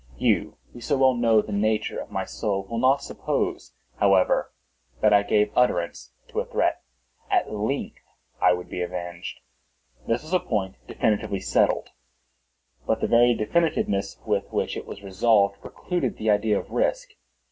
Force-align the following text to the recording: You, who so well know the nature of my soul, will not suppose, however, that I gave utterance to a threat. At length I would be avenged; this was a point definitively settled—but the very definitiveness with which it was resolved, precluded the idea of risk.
You, 0.17 0.57
who 0.73 0.81
so 0.81 0.97
well 0.97 1.13
know 1.13 1.43
the 1.43 1.51
nature 1.51 1.99
of 1.99 2.09
my 2.09 2.25
soul, 2.25 2.63
will 2.63 2.79
not 2.79 3.03
suppose, 3.03 3.75
however, 3.97 4.51
that 4.99 5.13
I 5.13 5.21
gave 5.21 5.55
utterance 5.55 6.11
to 6.29 6.39
a 6.39 6.45
threat. 6.47 6.81
At 7.29 7.53
length 7.53 8.01
I 8.41 8.53
would 8.53 8.67
be 8.67 8.81
avenged; 8.81 9.41
this 10.07 10.23
was 10.23 10.33
a 10.33 10.39
point 10.39 10.77
definitively 10.87 11.39
settled—but 11.39 12.99
the 12.99 13.05
very 13.07 13.35
definitiveness 13.35 14.17
with 14.25 14.51
which 14.51 14.75
it 14.75 14.87
was 14.87 15.03
resolved, 15.03 15.61
precluded 15.61 16.17
the 16.17 16.31
idea 16.31 16.57
of 16.57 16.71
risk. 16.71 17.09